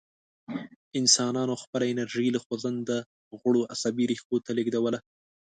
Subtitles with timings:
[0.99, 2.97] انسانانو خپله انرژي له خوځنده
[3.41, 4.99] غړو عصبي ریښو ته لېږدوله.